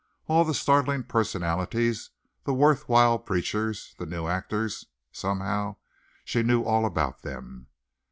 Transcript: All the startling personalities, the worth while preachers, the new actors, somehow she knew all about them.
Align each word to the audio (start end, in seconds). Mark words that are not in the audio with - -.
All 0.27 0.43
the 0.43 0.55
startling 0.55 1.03
personalities, 1.03 2.09
the 2.43 2.55
worth 2.55 2.89
while 2.89 3.19
preachers, 3.19 3.93
the 3.99 4.07
new 4.07 4.25
actors, 4.25 4.87
somehow 5.11 5.75
she 6.25 6.41
knew 6.41 6.63
all 6.63 6.87
about 6.87 7.21
them. 7.21 7.67